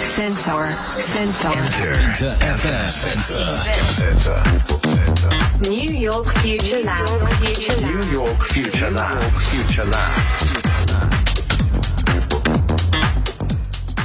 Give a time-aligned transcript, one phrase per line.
[0.00, 0.68] Sensor.
[0.96, 1.48] Sensor.
[1.48, 4.40] Inter FM Sensor.
[5.70, 6.26] New York.
[6.38, 7.20] Future Lab.
[7.82, 9.32] New York Future Lab.
[9.32, 11.11] Future Lab.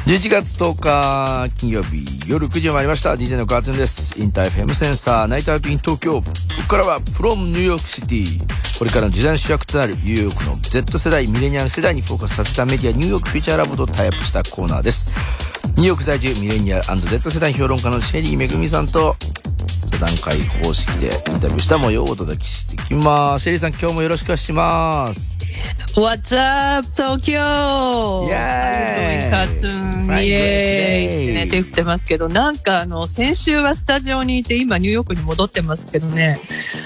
[0.07, 3.15] 11月10日金曜日夜9時を回りました。
[3.15, 4.17] DJ のカートゥーンです。
[4.17, 6.21] Inter FM センサー Night Out in 東京。
[6.21, 6.23] こ
[6.61, 15.07] こからは from ニューヨークシティこれからの時代の主役となるニューヨークの Z 世代ミレニアム世代にフォーカスさせたメディア New York Future Lab とタイアップしたコーナーです。
[15.71, 19.17] ニューヨーク在住ミレニアル &Z 世代評論家のシェリーめぐみさんと
[19.87, 23.43] 座談会方式でインタビューした模様をお届けしていきます。
[23.43, 25.37] シェリーさん今日もよろしくお願いします。
[25.95, 28.25] What's up, Tokyo?
[28.25, 36.39] イエーイカーツーン、イエーイってね、手振ってますけど、なんかあの、先週はスタジオにいて、今ニューヨークに戻ってますけどね、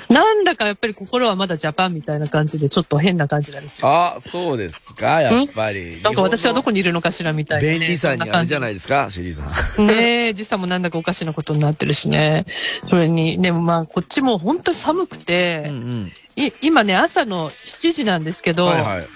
[0.10, 3.88] なんだかやっぱり心はまだジャパンみたいな感じで、ちょっと変な感じなんですよ。
[3.88, 6.02] あそうですかやっぱり。
[6.02, 7.80] なんか私はどこにいるのかしらみたいな、ね。
[7.80, 9.88] 便利さにあれじゃないいですかシェリーさん。
[9.88, 12.46] ねえ、時差もなんだかおかしなことになってるしね。
[12.90, 16.12] それに、でもまあ、こっちも本当に寒くて、うんうん。
[16.36, 19.08] い今ね、朝の7時なんですけど、はいはい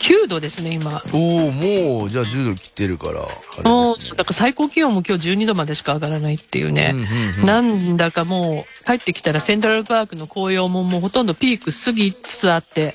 [0.00, 1.02] 9度ですね、今。
[1.12, 3.22] おおもうじゃあ10度切ってるから
[3.64, 6.92] あもう、だから最高気温も今日12度までしか上がらないっていうね。
[6.94, 12.94] うんうんうんなんだかもう、帰ってきたらセントラルパークの紅葉ももうほとんどピーク過ぎつつあって、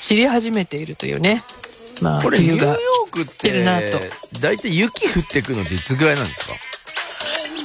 [0.00, 1.42] 散り始めているというね。
[2.00, 2.74] まあ、これニューヨ冬が。
[2.74, 2.78] ー
[3.12, 6.54] クっ来てるなとて大体雪降ってくのっていつぐらいなんですか？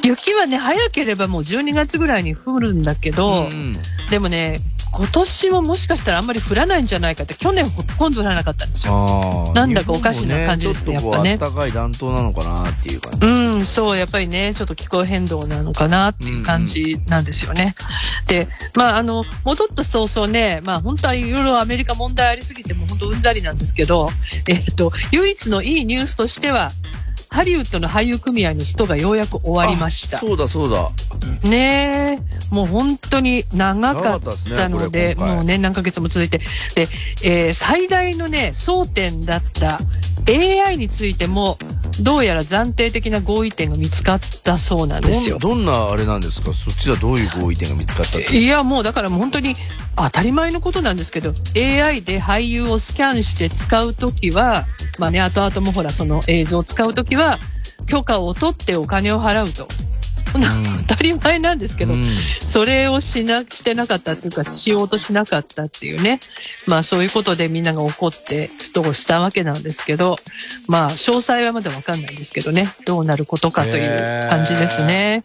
[0.04, 3.76] 雪はね、早ければもう12月ぐらいに降るんだけど、ん
[4.10, 9.52] でもね、今年ももしかしたらあんまり降らないんじゃないかって、去年ほとんど降らなかったんですよ。
[9.56, 17.76] なんだかおかしな感じですね日本もやっぱね暖かい暖冬なのかなっていう感じうん、そう、やっぱりね、ちょっと気候変動なのかなっていう感じなんですよね。
[18.28, 24.10] で、まあ、あの、戻った早々ね、まあ、本当はいろいろアメリカ問題ありすぎて、もう本当うんざりなんですけど、
[24.48, 26.72] えっと、唯一のいいニュースとしては、
[27.30, 30.18] ハリウッドの俳優組合のストがようやく終わりました。
[30.18, 30.20] あ。
[30.20, 30.92] そうだそうだ。
[31.50, 35.36] ねえ、もう本当に長かったので、これ今回。
[35.36, 36.40] もうね、何ヶ月も続いて、
[36.76, 36.88] で、
[37.24, 39.80] えー最大のね、争点だった
[40.28, 41.58] AI についても、
[42.02, 45.40] どうやら暫定的な合意点が見つかったそうなんですよ。
[45.40, 46.54] どんなあれなんですか？
[46.54, 49.56] そっちはどういう合意点が見つかったいや、もうだから本当に
[49.96, 54.68] 当たり前のことなんですけど、AI で俳優をスキャンして使うときは、
[55.00, 57.40] まあね、後々もほら、その映像を使うときは、
[57.88, 59.68] 許可を取ってお金を払うと。
[60.38, 62.10] ん 当たり前なんですけど、うん
[62.46, 66.20] それをしな、してなかったっていうか、しようとしなかったっていうね。
[66.66, 70.18] まあそういうことでみんなが怒ってストをしたわけなんですけど、
[70.68, 72.74] まあ詳細はまだわかんないんですけどね。
[72.86, 75.24] どうなることかという感じですね。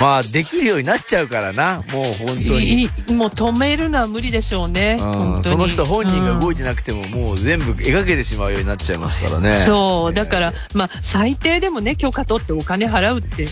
[0.00, 1.82] まあできるようになっちゃうからな。
[1.92, 2.88] もう本当に。
[3.12, 4.98] もう止めるのは無理でしょうね。
[5.00, 9.64] うんその人本人が動いててなくても、もう全部描けてしまうようになっちゃいますからね。
[9.66, 13.48] そう、だから、まあ、最低でもね、許可取ってお金払うって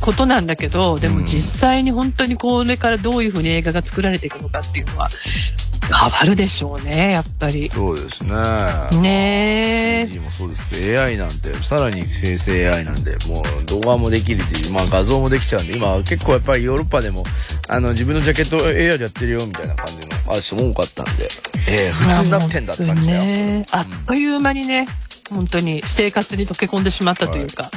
[0.00, 1.26] ことなんだけど、でもうん。
[1.26, 5.08] 実際に本当にこれからどういうふうに映画が作られていくのかっていうのは、
[5.88, 7.70] 変わるでしょうね、やっぱり。
[7.70, 8.30] そうですね。
[9.00, 17.24] ねえ CG もそうですけど、AI なんて、さらに生成 AI なんで、もう動画もできるっていう、まあ画像もできちゃうんで、今結構やっぱりヨーロッパでも、
[17.68, 21.28] あの自分のジャケット AI でやってるよみたいな感じのある人も多かったんで、
[21.68, 23.22] ええ普通になってんだって感じだよ。
[23.22, 24.86] ねあっという間にね、
[25.30, 27.70] 本当に生活に溶け込んでしまったというか、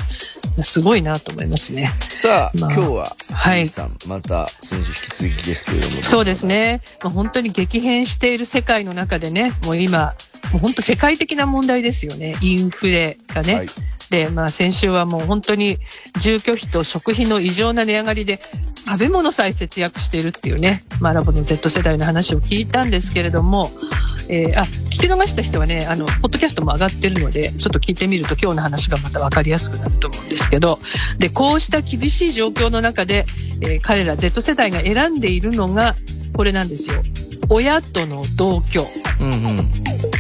[0.64, 1.92] すごいなと思いますね。
[2.10, 6.04] さあ、まあ今日は、シはいさん、また先週引き続きですけれども。
[6.04, 6.82] そうですね。
[7.02, 10.16] まあ、本当に激変している世界の中でね、もう今、
[10.52, 12.36] もう本当世界的な問題ですよね。
[12.42, 13.56] インフレがね。
[13.56, 13.70] はい
[14.10, 15.80] で、まあ先週はもう本当に
[16.20, 18.40] 住居費と食費の異常な値上がりで
[18.86, 23.72] 食べ物さえ節約しているっていうね、まあラボの Z 世代の話を聞いたんですけれども、
[24.30, 30.80] えーあ、聞き逃した人はね、あの、ポッドキャストも上がってるので、ちょっと聞いてみると今日の話がまた分かりやすくなると思うんですけど、
[31.18, 33.26] で、こうした厳しい状況の中で、
[33.62, 35.96] えー彼ら Z 世代が選んでいるのが、
[36.38, 37.02] これなんですよ。
[37.50, 38.86] 親との同居。
[39.20, 39.72] うんうん。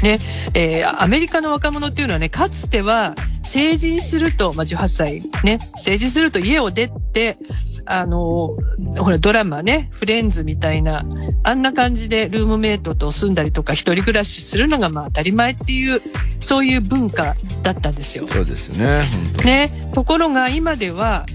[0.02, 0.20] ね、
[0.56, 3.14] えーアメリカの若者っていうのはね、かつては
[3.44, 7.38] 成人すると、まあ、18歳ね、成人すると家を出て、
[7.86, 11.06] あのーほら、ドラマね、フレンズみたいな、
[11.44, 16.02] あんな感じでルームメイトと住んだりとか、一人暮らしするのがまあ当たり前っていう、
[16.40, 18.28] そういう文化だったんですよ。
[18.28, 19.04] そうですね。
[19.46, 21.28] ね、ところが今では、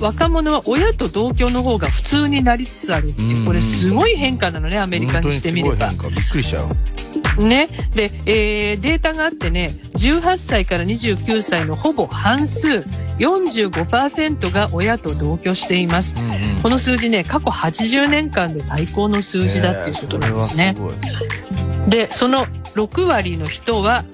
[0.00, 5.98] 若者は親と同居の方が普通になりつつあるっていう、これすごい変化なのね、アメリカにしてみればびっ
[6.28, 7.44] くりしちゃう。
[7.44, 7.68] ね。
[7.94, 12.84] で、えーデータがあってね、18歳から29歳のほぼ半数、
[13.18, 16.16] 45%が親と同居しています。
[16.62, 20.76] この数字ね、過去80年間で最高の数字だっていうことなんですね。
[20.76, 24.04] えーそで、その6割の人は、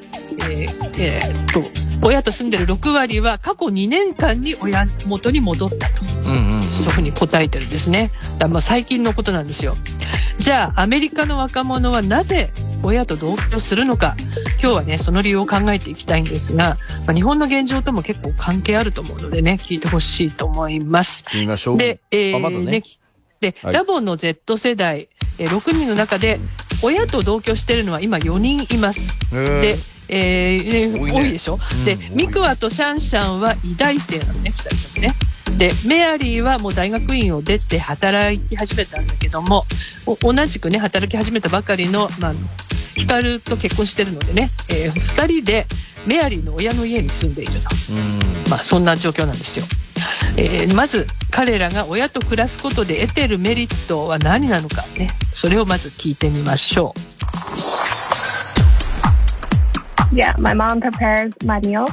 [0.41, 6.03] えーえーっと、親と住んでる6割は過去2年間に親元に戻ったと。
[6.27, 6.63] うんうんうん。
[6.63, 8.11] そういうふうに答えてるんですね。
[8.39, 9.77] だまあ最近のことなんですよ。
[10.39, 12.53] じゃあ、アメリカの若者はなぜ
[12.83, 14.17] 親と同居するのか、
[14.63, 16.77] 今日はね、その理由を考えていきたいんですが、
[17.07, 21.25] まあ、日本の現状とも結構関係あると思うのでね、聞いてほしいと思います。
[21.29, 21.79] 聞いましょう。
[21.79, 22.83] で、えーあまだねね
[23.41, 25.09] で、はいラボの Z 世代、
[25.39, 26.39] えー6人の中で、
[26.83, 29.19] 親と同居してるのは今4人います。
[29.31, 29.77] で、
[30.09, 35.15] えーね多いでしょ、でうん多い、ミクワとシャンシャンは医大生なのね、2人ともね。
[35.57, 39.65] で、メアリーはもう大学院を出て働き始めたんだけども、
[40.07, 42.35] お同じくね、働き始めたばかりの、まあ、
[42.95, 45.67] ヒカルと結婚してるのでね、え2人で
[46.07, 47.59] メアリーの親の家に住んでいると。
[47.91, 48.51] うん。
[48.51, 49.65] まあ、そんな状況なんですよ。
[50.37, 57.16] えーまず、彼らが親と暮らすことで得てるメリットは何なのかね、それをまず聞いてみましょう。
[60.16, 61.92] Yeah, my mom prepares my meals.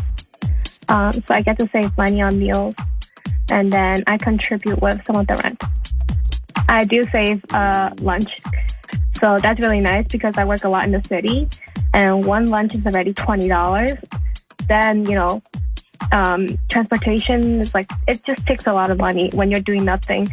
[0.88, 2.75] Um, so I get to save money on meals
[3.50, 5.62] and then I contribute with some of the rent.
[6.69, 8.31] I do save uh, lunch.
[9.20, 11.49] So that's really nice because I work a lot in the city
[11.93, 14.03] and one lunch is already $20.
[14.69, 15.43] Then, you know,
[16.12, 20.29] um, transportation is like, it just takes a lot of money when you're doing nothing.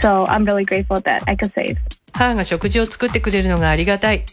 [0.00, 1.78] So I'm really grateful that I could save.
[2.12, 4.24] 母が食事を作ってくれるのがありがたい。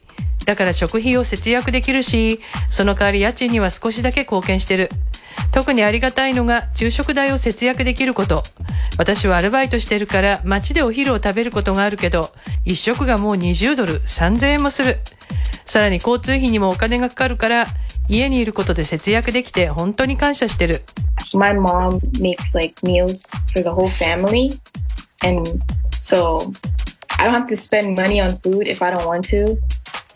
[0.49, 2.41] だから食費を節約できるし、
[2.71, 4.89] その代わり家賃には少しだけ貢献してる。
[5.53, 8.43] 特にありがたいのが昼食代を節約できること。
[8.97, 12.31] 私はアルバイトしてるから街でお昼を食べることがあるけど、
[12.65, 15.00] 一食がもう20ドル、3000円もする。
[15.67, 17.67] さらに交通費にもお金がかかるから、
[18.09, 20.81] 家にいることで節約できて本当に感謝してる。
[21.35, 23.23] my mom makes like meals
[23.53, 24.59] for the whole family.
[25.23, 25.47] And
[26.01, 26.55] so
[27.19, 29.59] I don't have to spend money on food if I don't want to.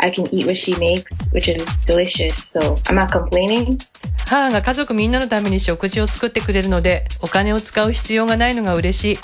[0.03, 2.37] I can eat what she makes, which is delicious.
[2.37, 3.79] So I'm not complaining.
[4.27, 9.19] 母が家族みんなのために食事を作ってくれるのでお金を使う必要がないのが嬉しい。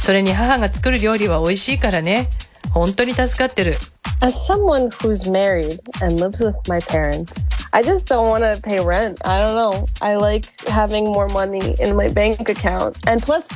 [0.00, 2.28] それに母が作る料理は美味しいからね。
[2.72, 3.76] 本当に助かってる。
[4.20, 7.32] As someone who's married and lives with my parents,
[7.72, 9.18] I just don't want to pay rent.
[9.24, 9.86] I don't know.
[10.00, 12.96] I like having more money in my bank account.
[13.06, 13.48] And plus,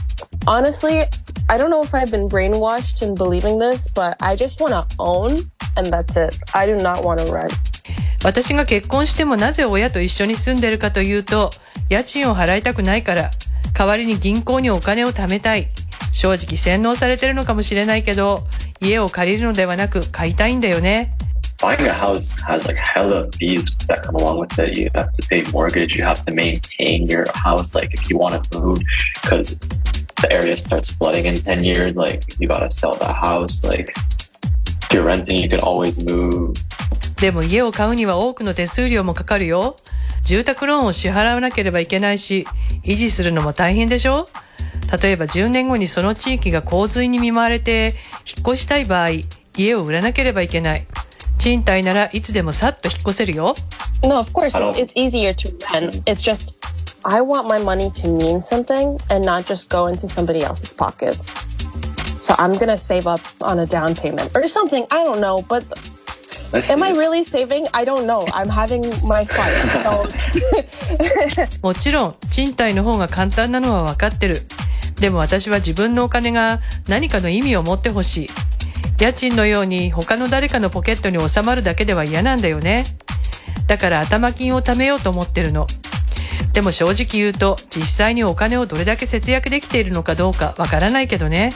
[0.46, 1.04] honestly,
[1.48, 4.86] I don't know if I've been brainwashed in believing this, but I just want to
[4.98, 5.38] own
[5.76, 6.38] and that's it.
[6.52, 7.52] I do not want to rent.
[8.24, 11.50] 私が結婚してもなぜ親と一緒に住んでるかというと、
[11.88, 13.30] 家賃を払いたくないから、
[13.74, 15.68] 代わりに銀行にお金を貯めたい。
[16.12, 18.42] 正直洗脳されてるのかもしれないけど、
[18.80, 21.16] 家を借りるのではなく買いたいんだよね。
[21.58, 24.76] buying a house has like hella fees that come along with it.
[24.76, 25.96] You have to pay mortgage.
[25.96, 27.74] You have to maintain your house.
[27.74, 28.80] Like if you want to move,
[29.22, 29.56] because
[30.22, 33.64] the area starts flooding in 10 years, like you gotta sell the house.
[33.64, 36.54] Like if you're renting, you can always move.
[37.20, 39.76] でも家を買うには多くの手数料もかかるよ。
[40.24, 42.46] 住宅ローンを支払わなければいけないし、
[42.84, 44.28] 維持するのも大変でしょ
[45.00, 47.94] 例えば10年後にその地域が洪水に見舞われて
[48.26, 49.10] 引っ越したい場合、
[49.56, 50.86] 家を売らなければいけない。
[51.38, 53.54] 賃貸ならいつでもさっと引っ越せるよ。
[54.02, 56.02] No, of course, it's easier to rent.
[56.04, 56.54] It's just,
[57.04, 61.30] I want my money to mean something and not just go into somebody else's pockets.
[62.20, 64.86] So I'm going to save up on a down payment or something.
[64.90, 65.64] I don't know, but
[66.52, 67.68] am I really saving?
[67.72, 68.26] I don't know.
[68.26, 69.50] I'm having my fun.
[69.84, 74.40] So もちろん賃貸の方が簡単なのは分かってる。
[75.00, 78.30] でも私は自分のお金が何かの意味を持ってほしい。
[78.98, 82.84] 家賃のように他の誰かのポケットに収まるだけでは嫌なんだよね。
[83.66, 85.66] だから頭金を貯めようと思ってるの。
[86.53, 91.53] でも正直言うと実際にお金をどれだけ節約できているのかどうかわからないけどね。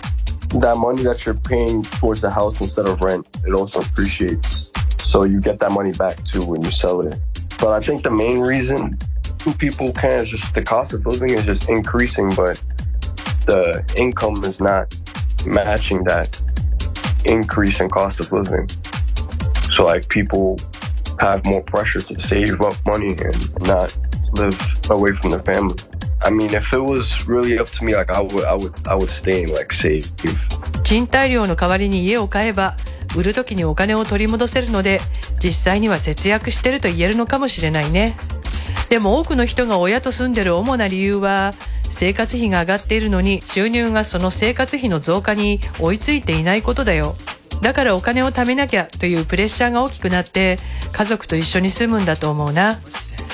[0.60, 4.72] that money that you're paying towards the house instead of rent, it also appreciates.
[4.98, 7.16] So you get that money back too when you sell it.
[7.60, 8.98] But I think the main reason
[9.58, 12.62] people can is just the cost of living is just increasing, but
[13.46, 14.96] the income is not
[15.46, 16.42] matching that
[17.26, 18.68] increase in cost of living.
[19.72, 20.58] So like people
[21.20, 23.96] have more pressure to save up money and not
[24.35, 24.59] live
[24.91, 25.75] away from their family.
[26.23, 28.95] I mean, if it was really up to me, like I would, I would, I
[28.95, 30.05] would stay and like save.
[30.83, 32.77] 賃貸料の代わりに家を買えば
[33.17, 35.01] 売る時にお金を取り戻せるので
[35.43, 38.17] 実際には節約してると言えるのかもしれないね
[38.89, 47.17] でも多くの人が親と住んでる主な理由は生活費が上がっているのに収入がその生活費の増加に追いついていないことだよ
[47.63, 50.59] だからお金を貯めなきゃというプレッシャーが大きくなって
[50.93, 52.81] 家族と一緒に住むんだと思うな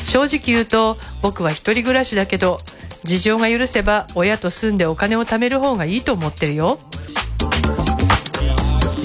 [0.06, 2.58] 正直言うと僕は一人暮らしだけど
[3.04, 6.80] 事情が許せば親と住んでお金を貯める方がいいと思ってるよ。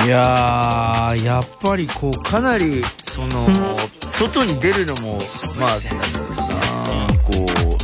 [0.03, 3.53] いやー、やっぱりこう、かなり、その、うん。
[4.11, 5.19] 外に出るのも、
[5.55, 5.87] まあ、なんて
[7.37, 7.77] いう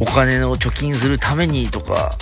[0.00, 2.12] お金を貯金するためにとか、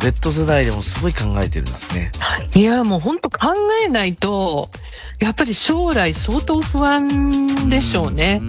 [0.00, 2.12] Z 世代でもすごい考えてるんですね。
[2.54, 4.70] いや、もう本当考えないと、
[5.18, 8.40] やっぱり将来相当不安でしょうね。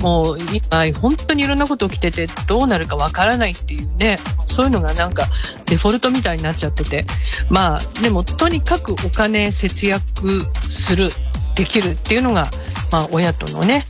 [0.00, 5.28] もう今、本当にいろんなこと起きてて、どうなるかわからないっていうね、そういうのがなんか
[5.66, 7.06] デフォルトみたいになっちゃってて。
[7.48, 11.10] まあ、でもとにかくお金節約する、
[11.54, 12.50] できるっていうのが、
[12.92, 13.86] まあ親とのね、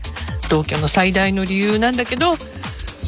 [0.49, 2.37] 同居の最大の理由なんだけど、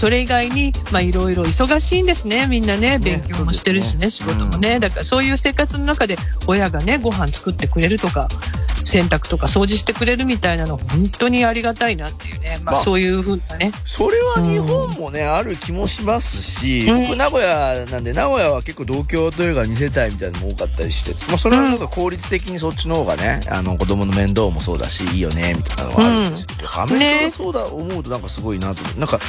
[0.03, 4.81] それ以外に、まあ、いろいろ忙しいんですね、みんなね、勉強もしてるしね、仕事もね。
[4.81, 6.17] だからそういう生活の中で、
[6.49, 8.27] 親がね、ご飯作ってくれるとか、
[8.85, 13.71] 洗濯とか掃除してくれるみたいなの、本当にありがたいなっていうね、まあ、まあそういうふうなね。
[13.85, 17.03] それは日本もね、ある気もしますし、うん。
[17.03, 28.99] 僕名古屋なんで、名古屋は結構同居というか2世帯みたいなのも多かったりして、まあそれはなんか効率的にそっちの方がね、あの子供の面倒もそうだし、いいよね、みたいなのがあるんですけど、アメリカはそうだ、思うとなんかすごいなと思う。
[28.99, 29.21] なんか、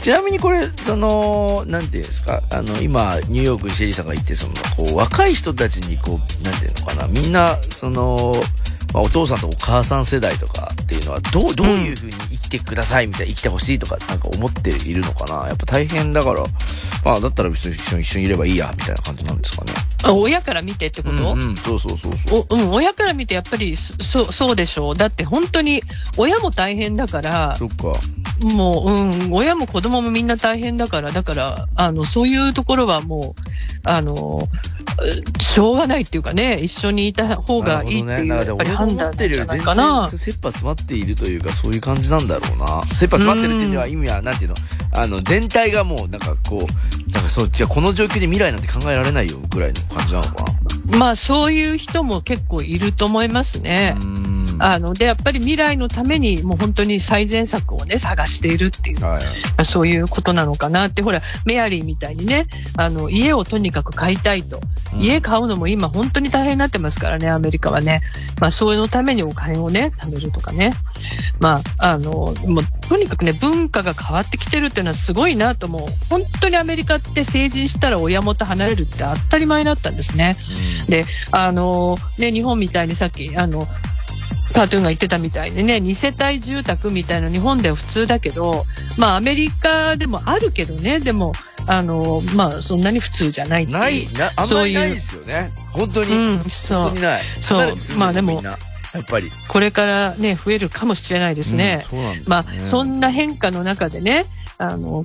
[0.00, 8.42] ちなみにこれ、その、なんていうんですか、あの、今、ニューヨークにシェリーさんが言って、その、こう、若い人たちに、こう、なんていうのかな、みんな、その、
[8.92, 15.48] まあ、お父さんとお母さん世代とかっていうのは、どう、どういうふうに生きてくださいみたいな、生きてほしいとか、なんか思っているのかな。
[15.48, 16.44] やっぱ大変だから、
[17.04, 19.72] まあ、だったら別に一緒に一緒にいればいいや、みたいな感じなんですかね。
[20.04, 22.46] あ親から見てってこと、うん、うん、そうそうそうそう。
[22.50, 24.96] おうん、親から見てやっぱりそそうそうでしょう。
[24.96, 25.82] だって本当に
[26.16, 27.98] 親も大変だから、そっか。
[28.54, 33.40] もう、うん、親も子供もみんな大変だから、だから、あの、そういうところはもう、
[33.84, 34.48] あの、
[35.38, 40.08] うしょうがないっていうかね、一緒にいた方がいいっていう、ねやっぱり判断ってるじゃないより全かな。
[40.08, 42.82] 然切羽詰まっているというか、そういう感じなんだろうな。
[42.92, 44.56] 切羽詰まってるっていうのは意味は、なんていうの？
[44.96, 50.98] あの、全体がもう、なんかこう、なんかそう、じゃあこの状況で未来なんて考えられないよぐらいの感じなのかな。
[50.98, 53.96] まあ、そういう人も結構いると思いますね。
[54.58, 59.24] あの、で、やっぱり未来のために、もう本当に最善策をね、探しているっていう、はい。
[59.24, 62.46] まあそういうことなのかなって、ほら、メアリーみたいにね、
[62.76, 64.60] あの、家をとにかく買いたいと。
[64.96, 68.02] 家買うのも今本当に大変になってますからね、アメリカはね。
[68.40, 70.72] まあ、そういうのためにお金をね、貯めるとかね。
[71.40, 72.34] まあ、あの、もう、
[72.88, 75.82] とにかくね、文化が変わってきてるっていうのはすごいなと思う。
[76.10, 80.36] 本当にアメリカって成人したら親元離れるって当たり前だったんですね。
[80.88, 83.66] で、あの、ね、日本みたいにさっき、あの、
[84.54, 88.64] カートゥーンが言ってたみたいにね、2世帯住宅みたいな日本では普通だけど、
[88.96, 91.32] まあアメリカでもあるけどね、でも、
[91.66, 93.78] あの、まあそんなに普通じゃないっていう。
[93.78, 95.50] ない、な、あんまりないですよね。
[95.70, 96.14] 本当に。
[96.14, 96.82] うん、そう。
[96.82, 97.22] 本当にない。
[97.40, 98.42] そうまあでも
[98.94, 99.30] やっぱり。
[99.48, 101.84] これからね、増えるかもしれないですね。
[101.92, 104.24] うんそまあ、そんな変化の中でね、
[104.56, 105.04] あの、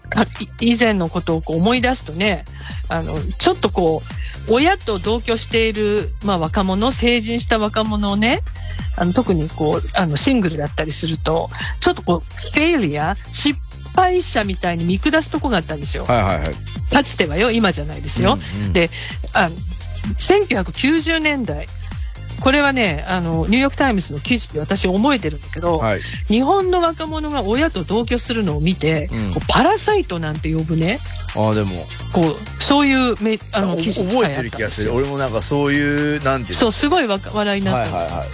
[0.61, 2.45] 以前のことをこう思い出すとね、
[2.87, 4.01] あの、ちょっとこ
[4.47, 8.43] う、親と同居している、まあ、若者、成人した若者をね、
[8.95, 13.59] あの、特にこう、あの、シングルだったりすると、ちょっとこう、 failure、失
[13.95, 16.05] 敗者みたいに見下すとこがあったんですよ。
[16.05, 16.53] はいはいはい。
[16.91, 18.37] かつてはよ、今じゃないですよ。
[18.57, 18.89] うんうんで、
[19.33, 19.49] あ
[20.17, 21.67] 1990年代、
[22.41, 26.01] これはね、あの、ニューヨークタイムズの記事で私覚えてるんだけど、はい。
[26.27, 30.99] 日本の若者が親と同居するのを見て、うんパラサイトなんて呼ぶね、
[31.35, 31.69] ああ、でも、
[32.13, 34.93] こう、そういうめあのお記事覚えてる気がする。
[34.93, 36.59] 俺もなんかそういう、なんていうの？
[36.59, 37.95] そう、すごいわ笑いになった。
[37.95, 38.27] はいはいはい。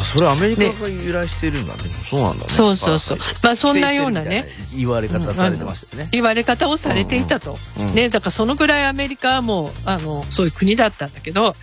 [0.00, 1.80] あ、それアメリカが由来してるんだね。
[1.82, 2.50] そうなんだね。
[2.50, 6.08] そうそうそうまあそんなようなね言われ方されてましたよね。
[6.12, 7.56] 言われ方をされていたと。
[7.78, 11.54] うんうんね、だからそのぐらいアメリカはもう、あの、そういう国だったんだけど、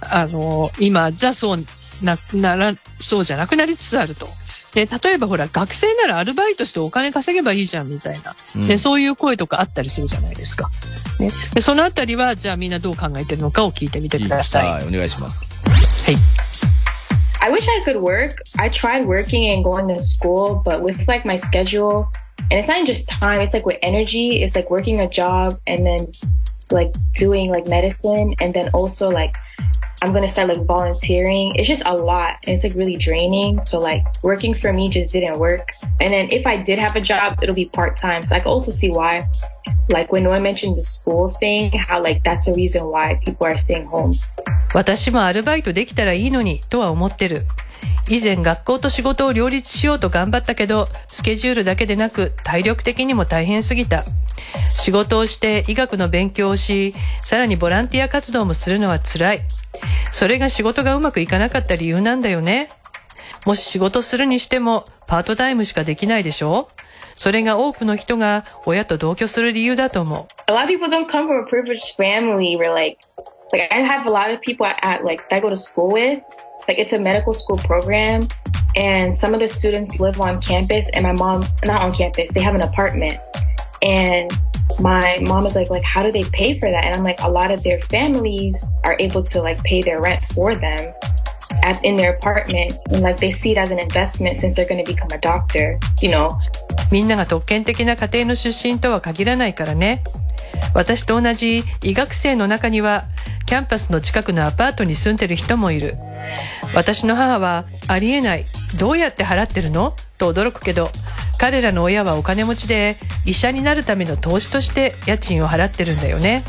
[0.00, 1.64] あの、今、じゃあそう
[2.02, 4.28] な、なら、そうじゃなくなりつつあると。
[4.74, 8.36] で、例えばほら、学生ならアルバイトしてお金稼げばいいじゃんみたいな。
[8.56, 10.70] うんで、そういう声とかあったりするじゃないですか。
[11.18, 11.30] ね。
[11.54, 14.68] で、そのあたりは、じゃあみんなどう考えてるのかを聞いてみてください。
[14.68, 15.62] はい、お願いします。
[16.04, 16.81] はい。
[17.62, 18.42] I wish I could work.
[18.58, 22.10] I tried working and going to school, but with like my schedule,
[22.50, 25.86] and it's not just time, it's like with energy, it's like working a job and
[25.86, 26.08] then
[26.72, 29.36] like doing like medicine and then also like
[30.01, 31.55] I'm gonna start like volunteering.
[31.55, 33.61] It's just a lot and it's like really draining.
[33.61, 35.69] So like working for me just didn't work.
[35.99, 38.23] And then if I did have a job, it'll be part time.
[38.23, 39.27] So I can also see why,
[39.89, 43.57] like when Noah mentioned the school thing, how like that's the reason why people are
[43.57, 44.13] staying home.
[44.73, 47.45] 私もアルバイトできたらいいのにとは思ってる。
[48.08, 54.02] 以前学校と仕事を両立しようと頑張ったけど、スケジュールだけでなく体力的にも大変すぎた。
[54.68, 59.42] 仕事をして医学の勉強をし、さらにボランティア活動もするのは辛い。
[60.12, 62.68] それが仕事がうまくいかなかった理由なんだよね。
[63.46, 66.68] もし仕事するにしてもパートタイムしかできないでしょ？
[67.14, 70.26] それが多くの人が親と同居する理由だと思う。
[70.50, 72.98] a lot of people don't come from a privileged family where like
[73.52, 75.92] like I have a lot of people at, at like that I go to school
[75.92, 76.22] with.
[76.68, 78.26] Like it's a medical school program
[78.76, 82.40] and some of the students live on campus and my mom not on campus, they
[82.40, 83.18] have an apartment.
[83.82, 84.30] And
[84.80, 86.84] my mom is like, like, how do they pay for that?
[86.84, 90.22] And I'm like, a lot of their families are able to like pay their rent
[90.22, 90.94] for them
[91.62, 92.78] at, in their apartment.
[92.90, 95.78] And like, they see it as an investment since they're going to become a doctor,
[96.00, 96.30] you know?
[96.90, 100.02] みんなが特権的な家庭の出身とは限らないからね。
[100.74, 103.04] 私と同じ医学生の中には
[103.46, 105.96] キャンパスの近くのアパートに住んでる人もいる
[106.74, 108.46] 私の母はありえない
[108.78, 109.94] どうやって払ってるの？
[110.18, 110.90] と驚くけど
[111.38, 116.44] 彼らの親はお金持ちで医者になるための投資として家賃を払ってるんだよね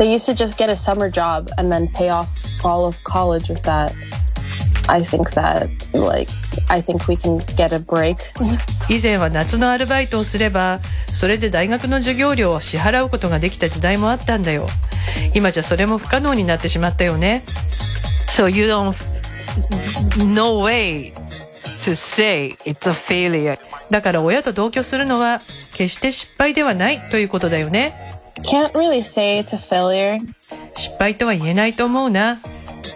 [0.00, 2.26] They used to just get a summer job and then pay off
[2.64, 3.92] all of college with that.
[4.88, 6.30] I think that, like,
[6.70, 8.16] I think we can get a break.
[8.88, 10.80] 以前は夏のアルバイトをすれば
[11.12, 14.66] それで大学の授業料を支払うことができた時代もあったんだよ
[15.34, 17.44] 今じゃそれも不可能になってしまったよね
[18.26, 18.96] So you don't
[20.26, 21.12] no way
[21.84, 23.58] to say it's a failure
[23.90, 25.42] だから親と同居するのは
[25.74, 28.09] 決して失敗ではないということだよね
[28.43, 30.17] Can't really say it's a failure.
[30.75, 32.39] 失敗とは言えないと思うな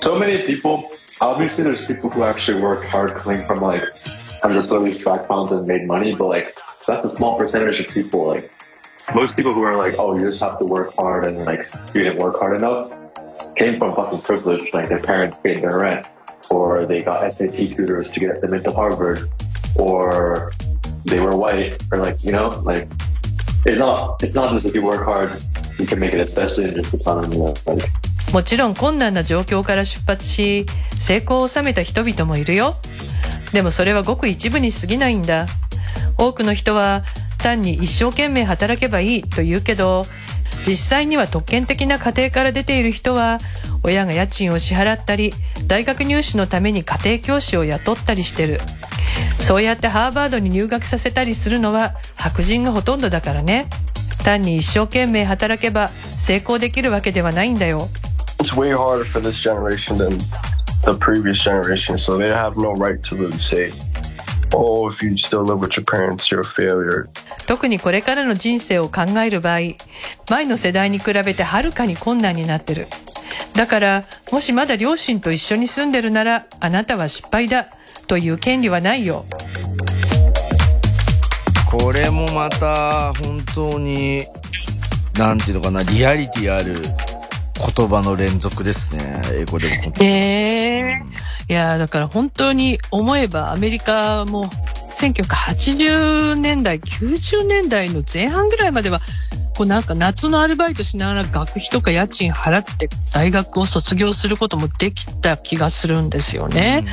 [0.01, 0.83] So many people,
[1.19, 3.83] obviously there's people who actually worked hard coming from like
[4.43, 6.55] underprivileged backgrounds and made money, but like
[6.85, 8.27] that's a small percentage of people.
[8.27, 8.51] Like
[9.13, 12.03] most people who are like, oh, you just have to work hard and like you
[12.03, 12.91] didn't work hard enough
[13.55, 14.69] came from fucking privilege.
[14.73, 16.07] Like their parents paid their rent
[16.49, 19.29] or they got SAT tutors to get them into Harvard
[19.75, 20.53] or
[21.05, 22.87] they were white or like, you know, like
[23.64, 25.42] it's not, it's not just if you work hard,
[25.78, 27.36] you can make it, especially in this economy.
[28.32, 30.66] もちろん困難な状況から出発し
[30.98, 32.74] 成功を収めた人々もいるよ。
[33.52, 35.46] でもそれはごく一部に過ぎないんだ。
[36.18, 37.04] 多くの人は
[37.38, 40.04] 単に一生懸命働けばいいと言うけど
[40.66, 43.38] 実際には特権的な家庭から出ている人は
[43.82, 45.32] 親が家賃を支払ったり
[45.66, 48.58] 大学入試のために家庭教師を雇ったりしてる。
[49.44, 53.66] そうやってハーバードに入学させたりするのは白人がほとんどだからね。
[54.24, 57.88] 単に一生懸命働けば成功できるわけではないんだよ。
[67.46, 69.60] 特にこれからの人生を考える場合
[70.30, 72.86] 前の世代に比べてはるかに困難になってる
[73.54, 77.68] だからもしまだ両親と一緒に住んでるならあなたは失敗だ。
[78.06, 79.24] という権利はないよ
[81.66, 84.26] これもまた本当に、
[85.18, 86.74] なんていうのかな、リアリティある
[87.76, 89.20] 言葉の連続ですね。
[89.32, 90.10] 英語でも本当に。
[90.10, 91.04] ね
[91.48, 94.46] えいやだから本当に思えばアメリカも
[94.98, 99.00] 1980年代90年代の前半ぐらいまでは
[99.56, 106.84] こうなんか夏のアルバイトしながら学費とか家賃払って大学を卒業することもできた気がするんですよね。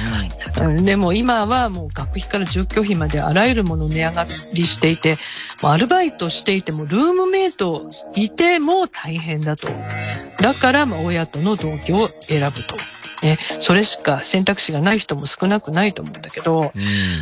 [0.60, 5.17] うんでも今はもう学費から住居費まであらゆるもの値上がりしていて、
[5.63, 9.67] アルバイトしていてもルームメイトいても大変だと。
[10.39, 12.76] だからまあ親との同居を選ぶと。
[13.21, 16.71] ね、それしか選択肢がない人も少なくないと思うんだけど、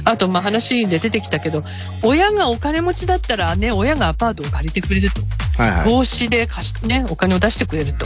[0.06, 1.64] あとまあ話で出てきたけど、
[2.04, 5.22] 親がお金持ちだったらね、親がアパートを借りてくれると。
[5.60, 5.84] はいはい。
[5.86, 8.06] 投資で貸し、ね、お金を出してくれると。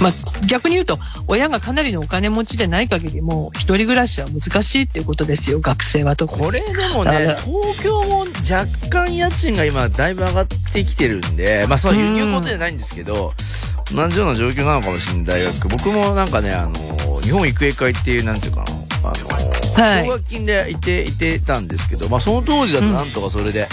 [0.00, 0.12] まあ、
[0.46, 6.44] 逆に言うと、親がかなりのお金持ちでない限りもう一人暮らしは難しいっていうことですよ、学生は特に。
[6.44, 13.32] これでもね東京も若干家賃が今だいぶ上がってきてるんで、まあそういうことじゃないんですけど、
[13.94, 15.68] 同じような状況なのかもしれない大学。
[15.68, 16.74] 僕もなんかね、あの、
[17.20, 18.64] 日本育英会っていう、なんていうかな、
[19.10, 23.68] あの、はい奨学金でいて、いてたんですけど、まあその当時だとなんとかそれで、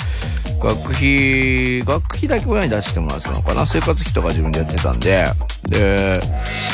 [0.59, 3.65] 学費、学費だけ親に出してもらってたのかな？
[3.65, 5.31] 生活費とか自分でやってたんで、
[5.67, 6.21] で、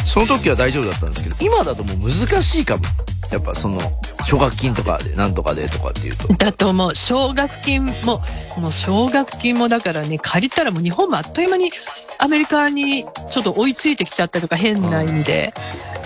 [0.05, 2.83] その時は大丈夫だったんですけど、今だともう難しいかも。
[3.31, 3.81] やっぱその、
[4.27, 6.27] 奨学金とかで、なんとかでとかっていうと。
[6.35, 6.95] だと思う。
[6.95, 8.21] 奨学金も、
[8.55, 11.71] もう奨学金もだからね、借りたらもう日本もあっという間に
[12.19, 15.53] アメリカにちょっと追いついてきちゃったとか変な意味で、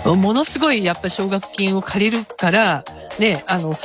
[0.06, 2.84] ものすごいやっぱ奨学金を借りるから、
[3.18, 3.76] ね、あの、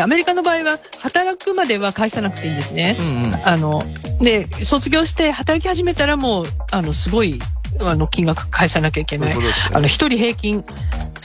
[0.00, 2.96] アメリカの場合は働くまでは返さなくていいんですね。
[2.98, 3.34] うんうん。
[3.44, 3.82] あの、
[4.20, 7.38] で、卒業して働き始めたらもう、あの、すごい、
[7.80, 9.32] あの、金額返さなきゃいけない。
[9.32, 10.64] そういうことですねあの、一人平均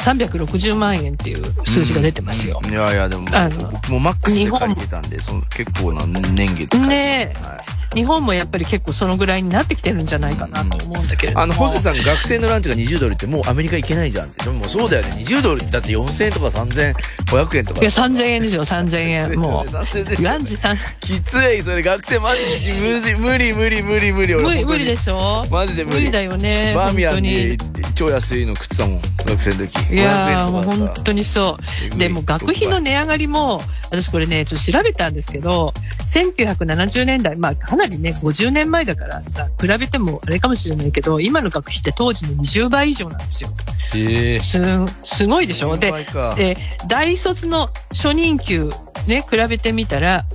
[0.01, 2.59] 360万円っていう数字が出てますよ。
[2.69, 11.43] いやいや、でも、あの僕もマックスで借りてたんで、その結構な年月ねえはい日本もやっぱり結構そのぐらいになってきてるんじゃないかなと思うんだけれども。
[11.43, 14.45] あの、ホセさん学生のランチが20ドルってもうアメリカ行けないじゃんって。
[14.45, 15.11] でもそうだよね。
[15.25, 17.81] 20ドルってだって4000円とか3500円とか。
[17.81, 19.39] いや、3000円ですよ、3000円。
[19.39, 20.25] も3000円ですう。
[20.25, 25.97] ランチ3、きつい、それ学生マジで無理、無理、無理、無理、無理、俺無理、でしょマジで無理。
[25.97, 26.73] 無理だよね。
[26.73, 29.93] バーミヤンにで超安いの食ってたもん、学生の時。
[29.93, 31.57] いやー、もう500円とかだ本当にそ
[31.91, 31.95] う。
[31.95, 35.73] いでも学費の値上がりも、私これね、ちょっと調べたんですけど、
[36.05, 43.49] 1970年代、まあかななりね、50年前だからさ、比べてもあれかもしれないけど、今の学費って当時の20倍以上なんですよ。
[43.95, 44.39] へえ。
[44.39, 44.59] す、
[45.03, 45.77] すごいでしょ？
[45.77, 45.91] で、
[46.35, 48.71] で、大卒の初任給
[49.07, 50.25] ね、比べてみたら、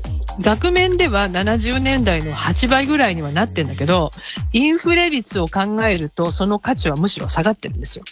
[0.40, 4.10] 額面では70年代の8倍ぐらいにはなってんだけど、
[4.52, 8.04] インフレ率を考えると、その価値はむしろ下がってるんですよ。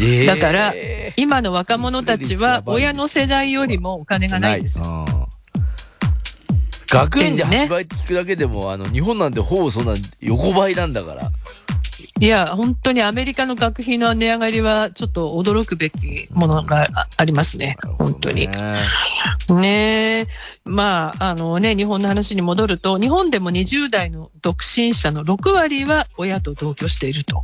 [0.00, 0.74] えーだから、
[1.16, 5.06] 今の若者たちは親の世代よりもお金がないんですよ。
[5.08, 5.22] うん
[6.92, 11.30] 学園でね8倍って聞くだけでも、あの、日本なんてほぼそんな横ばいなんだから。
[12.20, 17.76] いや、本当にアメリカの学費の値上がりは、ちょっと驚くべきものがあありますね。
[17.98, 18.48] 本当に。
[19.48, 20.26] ね。
[20.64, 27.42] まあ、あのね、日本の話に戻ると、日本でも20代の独身者の6割は親と同居していると。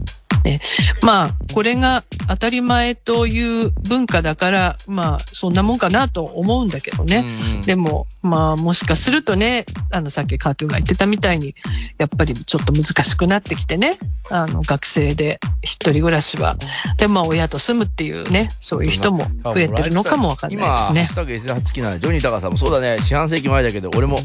[0.49, 0.61] ね、
[1.03, 7.63] まあ、これが当たり前という文化だから、まあ、そんなもんかなと思うんだけどね。
[7.67, 11.55] でも、まあ、もしかするとね、あの、さっきカートゥーンが言ってたみたいに、
[11.99, 13.99] やっぱりちょっと難しくなってきてね、
[14.31, 16.57] あの、学生で一人暮らしは、
[16.97, 21.15] で、まあ、親と住むっていうね、そういう人も増えてるのかもわかんないです今、ハッねシュ。
[21.15, 24.19] タグ S8 なジョニー高さんもそうだね、四半世紀前だけど、俺も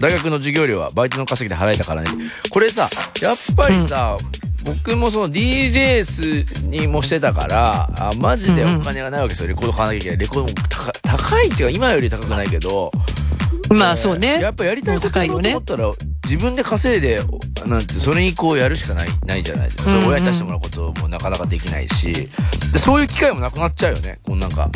[0.00, 2.10] 大学の授業料はバイトの稼ぎで払えたからね。
[2.50, 2.88] これさ、
[3.20, 4.16] やっぱりさ、
[4.64, 9.48] 僕もその DJS にもしてたから、あマジでお金がないわけですよ。
[9.48, 10.18] レコード買わなきゃいけない。
[10.18, 12.90] レコードも高高いっていうか、今より高くないけど、
[13.70, 14.40] まあ、そうね。
[14.40, 15.90] やっぱやりたいことやろうと思ったら、
[16.24, 17.22] 自分で稼いで、
[17.66, 19.92] なんて、それにこうやるしかない、ないじゃないですか。
[19.92, 24.20] うんうん親に出してもらうこともなかなかできないし、でそういう機会もなくなっちゃうよね。
[24.24, 24.70] こうなんか、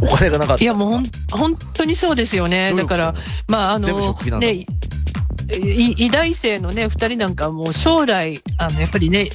[0.00, 2.74] お金がなかったいや、もうほん、本当にそうですよね。
[2.74, 3.14] だから、
[3.48, 4.66] まあ、あ全部の食費なん、だもんね、い
[5.58, 9.30] 医大生のね、二人なんかもう将来、あの、やっぱりね、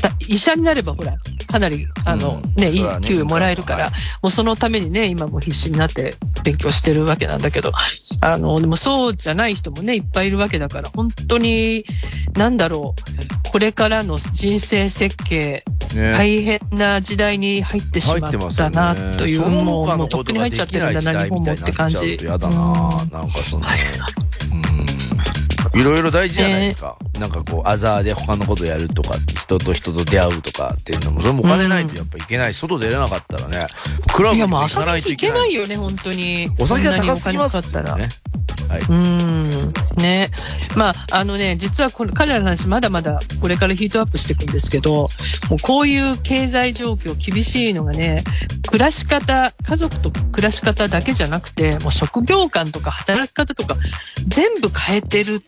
[0.00, 2.54] た医者になればほら、かなり、あの、うん。
[2.54, 3.90] ね、いい給与もらえるから、は
[4.22, 7.72] もうそのためにね、今も必死になって勉強してるわけなんだけど、
[8.20, 11.84] あの、でもそうじゃない人もね、いっぱいいるわけだから、本当に、
[12.36, 12.94] なんだろ
[13.48, 16.12] う、これからの人生設計、ね。
[16.12, 18.76] 大変な時代に入ってしま入ったね。
[18.76, 22.18] な、という、そのもう、とっくに入っちゃってるんだな、日本もって感じ。
[22.24, 22.56] やだな
[23.10, 24.21] なんかその、うん。
[25.74, 26.98] いろいろ大事じゃないですか。
[27.18, 32.54] なんかこう、アザーで他のことやるとか、人と人と出会うとかっていうのも、それもお金ないとやっぱいけない。
[32.54, 33.66] 外出れなかったらね、
[34.12, 35.32] クラブも行もう朝日いかないといけな。
[35.34, 36.50] けないいよね、本当に。
[36.58, 37.96] お酒が高すぎますから。
[37.96, 38.08] ね。
[38.68, 38.80] はい。
[38.80, 39.72] うーん。
[39.96, 40.30] ね。
[40.76, 45.08] まあ、あのね、実はこの彼らの話まだまだこれからヒートアップしていくんですけど、
[45.50, 48.24] もうこういう経済状況厳しいのがね、
[48.66, 53.76] 暮らし方、家族と暮らし方だけじゃなくて、もう職業観とか働き方とか
[54.26, 55.42] 全部変えてる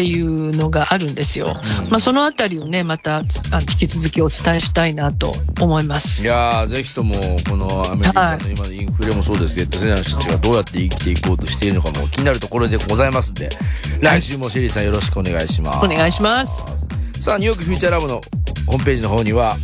[0.00, 1.60] っていうのがあるんですよ。
[1.90, 6.22] まあ、そのあたりをね、またあの引き続きお伝えしたいなと思います。
[6.22, 7.14] いやー、ぜひとも、
[7.46, 13.50] このアメリカの今のインフレもそうですけど、世代の人たちがどうやって生きていこうとしているのかも気になるところでございますんで、
[14.00, 15.78] 来週もシェリーさんよろしくお願いします。
[15.84, 16.86] お願いします。
[17.20, 18.22] さあ、ニューヨークフューチャーラボの
[18.66, 19.58] ホームページの方には、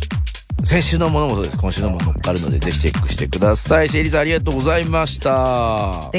[0.63, 1.57] 先週のものもそうです。
[1.57, 3.89] 今週のも乗っあるのでぜひチェックしてください。
[3.89, 6.09] シェリーさんありがとうございました。